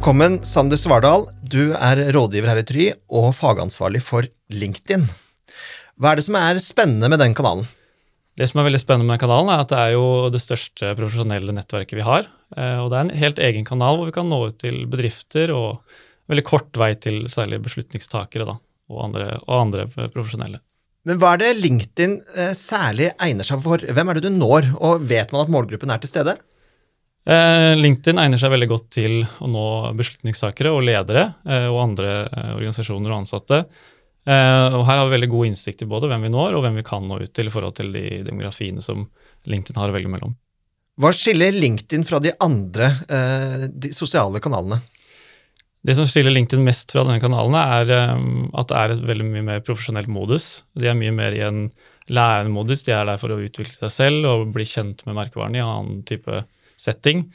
Velkommen, 0.00 0.38
Sander 0.48 0.78
Svardal. 0.80 1.26
Du 1.44 1.74
er 1.76 1.98
rådgiver 2.16 2.48
her 2.48 2.58
i 2.62 2.62
Try 2.64 2.84
og 3.12 3.34
fagansvarlig 3.36 4.00
for 4.00 4.24
LinkedIn. 4.48 5.02
Hva 6.00 6.14
er 6.14 6.16
det 6.16 6.22
som 6.24 6.38
er 6.40 6.60
spennende 6.64 7.10
med 7.12 7.20
den 7.20 7.34
kanalen? 7.36 7.66
Det 8.32 8.46
som 8.48 8.62
er 8.62 8.70
veldig 8.70 8.80
spennende 8.80 9.04
med 9.04 9.18
den 9.18 9.22
kanalen, 9.26 9.50
er 9.52 9.60
at 9.60 9.68
det 9.68 9.76
er 9.76 9.90
jo 9.92 10.30
det 10.32 10.40
største 10.40 10.94
profesjonelle 10.96 11.52
nettverket 11.52 11.98
vi 11.98 12.06
har. 12.06 12.30
Eh, 12.56 12.78
og 12.80 12.88
det 12.88 12.96
er 12.96 13.04
en 13.04 13.20
helt 13.26 13.42
egen 13.50 13.68
kanal 13.68 14.00
hvor 14.00 14.08
vi 14.08 14.14
kan 14.16 14.32
nå 14.32 14.38
ut 14.48 14.56
til 14.62 14.86
bedrifter 14.88 15.52
og 15.52 15.84
veldig 16.32 16.46
kort 16.48 16.80
vei 16.80 16.94
til 16.96 17.26
særlig 17.28 17.60
beslutningstakere 17.66 18.48
da, 18.48 18.56
og, 18.88 19.02
andre, 19.04 19.26
og 19.44 19.54
andre 19.58 19.84
profesjonelle. 20.00 20.62
Men 21.04 21.20
hva 21.20 21.34
er 21.36 21.44
det 21.44 21.58
LinkedIn 21.60 22.22
eh, 22.40 22.54
særlig 22.56 23.12
egner 23.20 23.44
seg 23.44 23.60
for? 23.68 23.84
Hvem 23.84 24.14
er 24.14 24.16
det 24.16 24.30
du 24.30 24.32
når, 24.32 24.72
og 24.80 25.04
vet 25.12 25.36
man 25.36 25.44
at 25.44 25.52
målgruppen 25.52 25.92
er 25.92 26.00
til 26.00 26.14
stede? 26.14 26.38
Eh, 27.28 27.72
LinkedIn 27.76 28.18
egner 28.22 28.40
seg 28.40 28.52
veldig 28.54 28.68
godt 28.70 28.86
til 28.96 29.20
å 29.22 29.48
nå 29.50 29.64
beslutningstakere 29.98 30.72
og 30.72 30.84
ledere 30.88 31.26
og 31.68 31.80
andre 31.82 32.12
organisasjoner 32.56 33.12
og 33.12 33.22
ansatte. 33.22 33.64
Og 34.30 34.82
her 34.84 34.98
har 35.00 35.06
vi 35.08 35.14
veldig 35.14 35.28
god 35.32 35.48
innsikt 35.48 35.82
i 35.82 35.88
både 35.88 36.06
hvem 36.10 36.26
vi 36.26 36.30
når 36.30 36.54
og 36.54 36.62
hvem 36.62 36.76
vi 36.78 36.84
kan 36.86 37.06
nå 37.08 37.16
ut 37.22 37.32
til 37.34 37.48
i 37.48 37.52
forhold 37.52 37.74
til 37.78 37.88
de 37.94 38.20
demografiene 38.26 38.84
som 38.84 39.06
LinkedIn 39.48 39.78
har 39.80 39.90
å 39.90 39.94
velge 39.94 40.12
mellom. 40.12 40.34
Hva 41.00 41.10
skiller 41.16 41.56
LinkedIn 41.56 42.04
fra 42.06 42.20
de 42.22 42.34
andre 42.44 42.90
de 43.72 43.90
sosiale 43.96 44.42
kanalene? 44.44 44.78
Det 45.80 45.96
som 45.96 46.06
skiller 46.06 46.36
LinkedIn 46.36 46.62
mest 46.62 46.92
fra 46.92 47.06
denne 47.08 47.22
kanalen, 47.24 47.56
er 47.56 47.94
at 47.96 48.70
det 48.70 48.78
er 48.82 48.94
et 48.94 49.06
veldig 49.08 49.28
mye 49.32 49.46
mer 49.48 49.64
profesjonelt 49.64 50.12
modus. 50.12 50.50
De 50.76 50.92
er 50.92 50.98
mye 51.00 51.16
mer 51.16 51.34
i 51.34 51.42
en 51.46 51.64
lærende 52.12 52.52
modus. 52.52 52.84
De 52.86 52.92
er 52.94 53.06
der 53.08 53.20
for 53.20 53.32
å 53.32 53.40
utvikle 53.40 53.76
seg 53.86 53.94
selv 53.94 54.28
og 54.28 54.50
bli 54.54 54.66
kjent 54.68 55.04
med 55.08 55.16
merkevaren 55.18 55.56
i 55.56 55.62
en 55.62 55.70
annen 55.72 56.02
type 56.06 56.44
setting. 56.80 57.26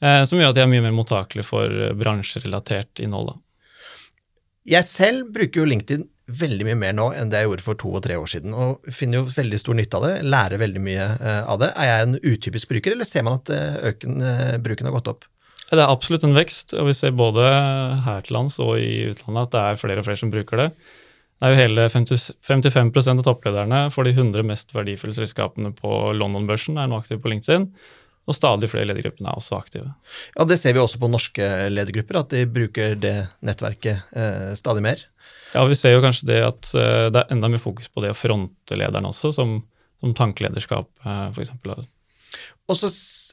Eh, 0.00 0.22
som 0.24 0.40
gjør 0.40 0.52
at 0.52 0.56
de 0.56 0.64
er 0.64 0.70
mye 0.70 0.84
mer 0.84 0.96
mottakelige 0.96 1.46
for 1.46 1.68
eh, 1.68 1.92
bransjerelatert 1.96 3.02
innhold. 3.04 3.34
Jeg 4.68 4.86
selv 4.88 5.28
bruker 5.34 5.62
jo 5.62 5.68
LinkedIn 5.68 6.06
veldig 6.30 6.66
mye 6.68 6.78
mer 6.78 6.94
nå 6.94 7.08
enn 7.18 7.30
det 7.32 7.40
jeg 7.40 7.48
gjorde 7.48 7.64
for 7.64 7.78
to 7.80 7.90
og 7.98 8.04
tre 8.04 8.16
år 8.20 8.28
siden, 8.30 8.54
og 8.54 8.86
finner 8.94 9.18
jo 9.20 9.32
veldig 9.32 9.58
stor 9.60 9.76
nytte 9.76 9.98
av 9.98 10.06
det, 10.06 10.12
lærer 10.30 10.62
veldig 10.62 10.82
mye 10.84 11.06
uh, 11.18 11.40
av 11.50 11.58
det. 11.58 11.70
Er 11.74 11.88
jeg 11.88 12.04
en 12.04 12.18
utypisk 12.22 12.70
bruker, 12.70 12.94
eller 12.94 13.08
ser 13.08 13.24
man 13.26 13.40
at 13.40 13.50
uh, 13.50 13.80
øken, 13.90 14.20
bruken 14.62 14.86
har 14.86 14.94
gått 14.94 15.10
opp? 15.10 15.26
Det 15.72 15.80
er 15.80 15.90
absolutt 15.90 16.22
en 16.28 16.36
vekst, 16.36 16.76
og 16.78 16.86
vi 16.86 16.94
ser 16.94 17.16
både 17.18 17.48
her 18.06 18.22
til 18.26 18.38
lands 18.38 18.60
og 18.62 18.76
i 18.78 19.10
utlandet 19.10 19.48
at 19.48 19.56
det 19.56 19.64
er 19.64 19.80
flere 19.82 20.04
og 20.04 20.06
flere 20.06 20.22
som 20.22 20.30
bruker 20.30 20.62
det. 20.62 20.68
Det 21.40 21.48
er 21.48 21.54
jo 21.54 21.60
hele 21.64 21.88
50, 21.90 22.24
55% 22.46 23.22
av 23.22 23.26
topplederne 23.26 23.82
for 23.94 24.06
de 24.06 24.14
100 24.14 24.46
mest 24.46 24.74
verdifulle 24.76 25.16
selskapene 25.16 25.74
på 25.74 26.12
London-børsen 26.14 26.78
er 26.78 26.90
nå 26.90 26.98
aktive 27.00 27.22
på 27.24 27.32
LinkedIn. 27.32 27.70
Og 28.28 28.36
stadig 28.36 28.68
flere 28.70 28.86
ledergrupper 28.90 29.24
er 29.24 29.38
også 29.38 29.56
aktive. 29.58 29.92
Ja, 30.36 30.44
Det 30.44 30.58
ser 30.60 30.76
vi 30.76 30.82
også 30.82 31.00
på 31.00 31.08
norske 31.10 31.46
ledergrupper, 31.72 32.20
at 32.20 32.34
de 32.34 32.44
bruker 32.46 32.98
det 33.00 33.14
nettverket 33.46 34.12
eh, 34.12 34.52
stadig 34.58 34.84
mer. 34.84 35.06
Ja, 35.54 35.64
vi 35.66 35.78
ser 35.78 35.96
jo 35.96 36.02
kanskje 36.04 36.28
det 36.30 36.42
at 36.46 36.74
eh, 36.78 37.08
det 37.10 37.24
er 37.24 37.32
enda 37.34 37.50
mer 37.50 37.62
fokus 37.62 37.88
på 37.90 38.04
det 38.04 38.12
å 38.12 38.18
fronte 38.18 38.78
lederen 38.78 39.08
også, 39.08 39.32
som, 39.34 39.56
som 39.98 40.14
tankelederskap 40.14 40.92
eh, 41.02 41.26
f.eks. 41.32 41.56
Og 42.70 42.78
så 42.78 42.90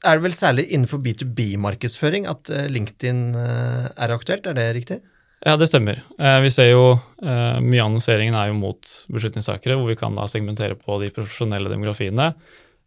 er 0.08 0.18
det 0.18 0.26
vel 0.26 0.36
særlig 0.36 0.66
innenfor 0.72 1.02
B2B-markedsføring 1.06 2.26
at 2.30 2.50
eh, 2.54 2.66
LinkedIn 2.74 3.22
eh, 3.38 3.86
er 3.94 4.14
aktuelt, 4.16 4.50
er 4.50 4.58
det 4.58 4.68
riktig? 4.80 5.00
Ja, 5.46 5.54
det 5.60 5.68
stemmer. 5.70 6.02
Eh, 6.18 6.40
vi 6.42 6.50
ser 6.54 6.72
jo 6.72 6.86
mye 7.22 7.82
av 7.82 7.88
annonseringen 7.92 8.36
er 8.38 8.50
jo 8.50 8.58
mot 8.58 8.90
beslutningstakere, 9.14 9.78
hvor 9.78 9.90
vi 9.90 9.98
kan 10.00 10.18
da 10.18 10.26
segmentere 10.30 10.78
på 10.78 10.98
de 11.02 11.12
profesjonelle 11.14 11.70
demografiene. 11.70 12.32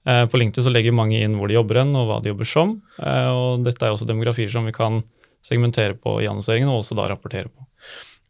På 0.05 0.39
LinkedIn 0.41 0.65
så 0.65 0.71
legger 0.73 0.95
mange 0.97 1.19
inn 1.21 1.35
hvor 1.37 1.51
de 1.51 1.59
jobber 1.59 1.83
hen, 1.83 1.91
og 1.99 2.07
hva 2.09 2.21
de 2.25 2.31
jobber 2.31 2.49
som. 2.49 2.71
Og 2.97 3.67
dette 3.67 3.85
er 3.85 3.93
også 3.93 4.09
demografier 4.09 4.49
som 4.49 4.65
vi 4.65 4.73
kan 4.73 5.03
segmentere 5.45 5.93
på 5.93 6.15
i 6.23 6.29
annonseringen, 6.31 6.71
og 6.73 6.81
også 6.81 6.97
da 6.97 7.11
rapportere 7.11 7.51
på. 7.53 7.67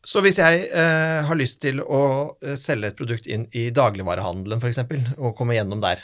Så 0.01 0.23
hvis 0.25 0.39
jeg 0.41 0.63
eh, 0.73 1.21
har 1.29 1.37
lyst 1.37 1.59
til 1.61 1.83
å 1.85 2.03
eh, 2.41 2.57
selge 2.57 2.89
et 2.89 2.97
produkt 2.97 3.27
inn 3.29 3.45
i 3.53 3.67
dagligvarehandelen 3.75 4.63
f.eks., 4.63 4.81
og 5.19 5.35
komme 5.37 5.59
gjennom 5.59 5.83
der, 5.83 6.01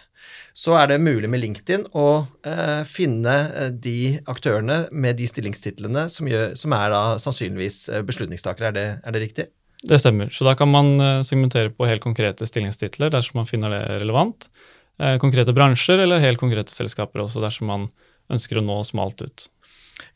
så 0.57 0.75
er 0.77 0.91
det 0.91 0.99
mulig 1.01 1.31
med 1.33 1.41
LinkedIn 1.41 1.87
å 1.97 2.09
eh, 2.45 2.83
finne 2.89 3.37
eh, 3.57 3.71
de 3.73 4.19
aktørene 4.29 4.83
med 4.93 5.17
de 5.17 5.29
stillingstitlene 5.31 6.07
som, 6.13 6.29
gjør, 6.29 6.53
som 6.61 6.77
er 6.77 6.93
da 6.93 7.03
sannsynligvis 7.23 7.79
eh, 7.89 8.05
beslutningstakere. 8.05 8.69
Er 8.69 8.77
det, 8.77 8.87
er 9.01 9.17
det, 9.17 9.25
riktig? 9.25 9.49
Det 9.89 10.01
stemmer. 10.03 10.29
Så 10.35 10.45
da 10.45 10.53
kan 10.59 10.69
man 10.73 11.25
segmentere 11.25 11.73
på 11.73 11.89
helt 11.89 12.05
konkrete 12.05 12.49
stillingstitler 12.49 13.13
dersom 13.17 13.41
man 13.41 13.49
finner 13.49 13.73
det 13.73 13.83
relevant. 14.05 14.51
Eh, 14.99 15.19
konkrete 15.19 15.53
bransjer 15.53 15.99
eller 15.99 16.23
helt 16.23 16.41
konkrete 16.41 16.73
selskaper 16.73 17.27
også 17.27 17.43
dersom 17.45 17.69
man 17.69 17.87
ønsker 18.33 18.59
å 18.59 18.65
nå 18.65 18.81
smalt 18.89 19.21
ut. 19.21 19.49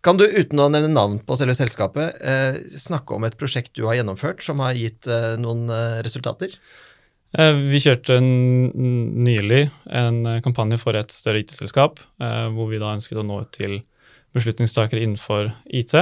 Kan 0.05 0.21
du, 0.21 0.25
uten 0.25 0.61
å 0.61 0.69
nevne 0.73 0.93
navn 0.93 1.19
på 1.25 1.37
selve 1.41 1.57
selskapet, 1.57 2.21
eh, 2.21 2.61
snakke 2.81 3.17
om 3.17 3.25
et 3.25 3.37
prosjekt 3.41 3.75
du 3.77 3.85
har 3.89 3.99
gjennomført 3.99 4.43
som 4.45 4.61
har 4.65 4.77
gitt 4.77 5.09
eh, 5.09 5.37
noen 5.41 5.69
resultater? 6.05 6.57
Vi 7.31 7.79
kjørte 7.79 8.17
nylig 8.19 9.61
en 9.87 10.17
kampanje 10.43 10.81
for 10.83 10.99
et 10.99 11.13
større 11.15 11.39
IT-selskap, 11.45 12.01
hvor 12.19 12.67
vi 12.73 12.81
da 12.83 12.89
ønsket 12.97 13.21
å 13.21 13.23
nå 13.23 13.37
ut 13.45 13.53
til 13.55 13.77
beslutningstakere 14.35 15.05
innenfor 15.05 15.53
IT. 15.71 15.95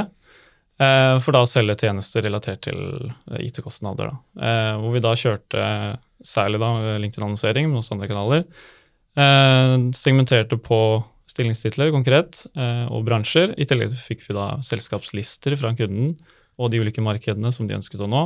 For 0.81 1.37
da 1.37 1.43
å 1.45 1.51
selge 1.51 1.77
tjenester 1.83 2.25
relatert 2.25 2.63
til 2.65 3.13
IT-kostnader. 3.45 4.15
Hvor 4.81 4.97
vi 4.97 5.05
da 5.05 5.13
kjørte 5.21 5.67
særlig 6.27 6.61
da 6.63 6.99
LinkedIn-annonsering, 7.03 7.69
men 7.69 7.81
også 7.81 7.97
andre 7.97 8.09
kanaler. 8.11 8.45
Segmenterte 9.99 10.59
på 10.63 10.81
stillingstitler 11.39 11.93
konkret, 11.95 12.45
eh, 12.57 12.85
og 12.91 13.07
bransjer. 13.07 13.55
I 13.59 13.67
tillegg 13.69 13.95
fikk 14.01 14.27
vi 14.27 14.37
da 14.37 14.51
selskapslister 14.65 15.57
fra 15.61 15.75
kunden 15.79 16.17
og 16.59 16.73
de 16.73 16.81
ulike 16.83 17.05
markedene 17.05 17.53
som 17.55 17.69
de 17.69 17.77
ønsket 17.79 18.03
å 18.03 18.11
nå. 18.11 18.23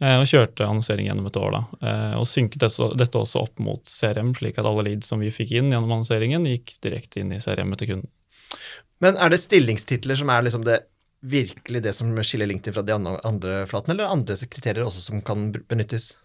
Eh, 0.00 0.16
og 0.16 0.28
kjørte 0.28 0.64
annonsering 0.64 1.10
gjennom 1.10 1.26
et 1.28 1.36
år. 1.36 1.50
da, 1.52 1.62
eh, 1.86 2.14
Og 2.18 2.26
synket 2.26 2.60
dette 2.96 3.18
også 3.18 3.42
opp 3.42 3.58
mot 3.58 3.82
CRM, 3.84 4.34
slik 4.34 4.58
at 4.58 4.64
alle 4.64 4.84
leads 4.84 5.06
som 5.06 5.20
vi 5.20 5.28
fikk 5.28 5.52
inn 5.52 5.70
gjennom 5.70 5.90
annonseringen, 5.90 6.46
gikk 6.46 6.80
direkte 6.80 7.20
inn 7.20 7.32
i 7.32 7.40
CRM-et 7.40 7.78
til 7.78 7.88
kunden. 7.88 8.08
Men 9.00 9.16
er 9.16 9.28
det 9.28 9.40
stillingstitler 9.40 10.16
som 10.16 10.30
er 10.30 10.42
liksom 10.42 10.64
det 10.64 10.84
virkelig 11.22 11.82
det 11.82 11.94
som 11.94 12.14
skiller 12.16 12.48
LinkedIn 12.48 12.72
fra 12.72 12.82
de 12.82 12.92
andre 12.92 13.66
flatene, 13.66 13.90
eller 13.92 14.08
andre 14.08 14.34
kriterier 14.34 14.84
også 14.84 15.00
som 15.00 15.20
kan 15.20 15.52
benyttes? 15.52 16.16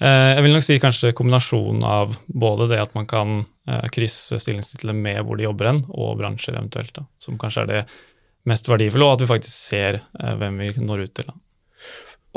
Eh, 0.00 0.30
jeg 0.32 0.44
vil 0.46 0.54
nok 0.56 0.64
si 0.64 0.78
kanskje 0.80 1.12
kombinasjonen 1.16 1.82
av 1.84 2.14
både 2.28 2.70
det 2.70 2.78
at 2.80 2.94
man 2.96 3.08
kan 3.08 3.42
eh, 3.68 3.84
krysse 3.92 4.38
stillingstitler 4.40 4.96
med 4.96 5.20
hvor 5.26 5.36
de 5.36 5.44
jobber 5.44 5.68
hen, 5.68 5.82
og 5.92 6.16
bransjer 6.22 6.56
eventuelt, 6.56 6.94
da, 6.96 7.04
som 7.20 7.36
kanskje 7.40 7.66
er 7.66 7.70
det 7.70 7.82
mest 8.48 8.70
verdifulle, 8.70 9.04
og 9.04 9.18
at 9.18 9.26
vi 9.26 9.30
faktisk 9.34 9.68
ser 9.74 10.00
eh, 10.00 10.34
hvem 10.40 10.56
vi 10.62 10.72
når 10.80 11.04
ut 11.04 11.14
til. 11.20 11.28
Da. 11.28 11.36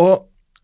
Og 0.04 0.16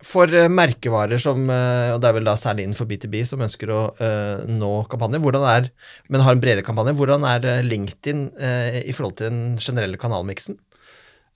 for 0.04 0.32
merkevarer 0.48 1.20
som, 1.20 1.42
og 1.44 1.98
det 2.00 2.08
er 2.08 2.14
vel 2.16 2.28
da 2.28 2.38
særlig 2.40 2.64
innenfor 2.64 2.88
B2B, 2.88 3.18
som 3.28 3.42
ønsker 3.44 3.72
å 3.76 3.80
uh, 4.00 4.46
nå 4.48 4.70
kampanjer, 4.88 5.36
er, 5.52 5.68
men 6.08 6.24
har 6.24 6.38
en 6.38 6.40
bredere 6.40 6.64
kampanje, 6.64 6.94
hvordan 6.96 7.26
er 7.28 7.66
LinkedIn 7.68 8.22
uh, 8.40 8.78
i 8.80 8.96
forhold 8.96 9.18
til 9.20 9.28
den 9.28 9.42
generelle 9.60 10.00
kanalmiksen? 10.00 10.56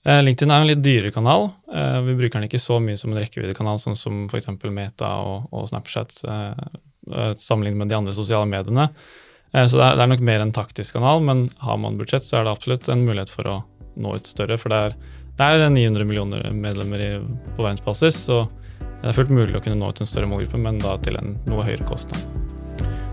Eh, 0.03 0.19
LinkedIn 0.23 0.51
er 0.51 0.61
en 0.61 0.67
litt 0.67 0.83
dyrere 0.83 1.13
kanal. 1.15 1.49
Eh, 1.73 1.99
vi 2.03 2.15
bruker 2.19 2.39
den 2.39 2.49
ikke 2.49 2.59
så 2.59 2.79
mye 2.83 2.99
som 2.99 3.13
en 3.13 3.21
rekkeviddekanal, 3.21 3.79
sånn 3.79 3.95
som 3.95 4.25
f.eks. 4.27 4.49
Meta 4.67 5.13
og, 5.23 5.47
og 5.55 5.69
Snapchat, 5.71 6.17
eh, 6.27 7.29
sammenlignet 7.39 7.79
med 7.79 7.93
de 7.93 7.99
andre 8.01 8.15
sosiale 8.15 8.49
mediene. 8.49 8.89
Så 9.53 9.77
det 9.77 9.85
er, 9.85 9.97
det 9.99 10.01
er, 10.01 10.09
nok 10.09 10.21
mer 10.25 10.41
en 10.41 10.51
taktisk 10.55 10.95
kanal, 10.97 11.19
men 11.21 11.43
har 11.61 11.77
man 11.77 11.99
budsjett, 11.99 12.25
så 12.25 12.39
er 12.39 12.47
det 12.47 12.55
absolutt 12.55 12.87
en 12.89 13.03
mulighet 13.05 13.29
for 13.29 13.45
å 13.51 13.59
nå 14.01 14.15
ut 14.17 14.25
større. 14.25 14.57
For 14.57 14.73
det 14.73 14.79
er, 14.87 14.95
det 15.37 15.49
er 15.51 15.67
900 15.69 16.07
millioner 16.09 16.47
medlemmer 16.57 17.03
i, 17.05 17.11
på 17.53 17.61
verdensbasis, 17.61 18.17
så 18.31 18.41
det 18.79 19.11
er 19.11 19.19
fullt 19.19 19.29
mulig 19.29 19.59
å 19.59 19.61
kunne 19.61 19.77
nå 19.77 19.93
ut 19.93 20.01
en 20.01 20.09
større 20.09 20.31
målgruppe, 20.31 20.57
men 20.57 20.81
da 20.81 20.97
til 21.05 21.21
en 21.21 21.35
noe 21.45 21.69
høyere 21.69 21.85
kostnad. 21.85 22.25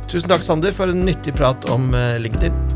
Tusen 0.08 0.32
takk, 0.32 0.46
Sander, 0.46 0.72
for 0.72 0.88
en 0.88 1.04
nyttig 1.04 1.36
prat 1.36 1.68
om 1.76 1.92
LinkedIn. 2.24 2.69